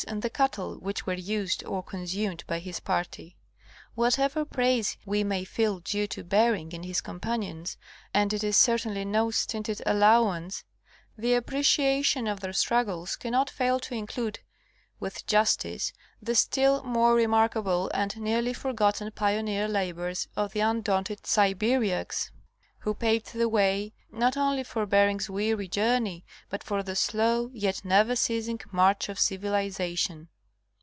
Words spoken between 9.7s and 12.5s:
allowance, the appreciation of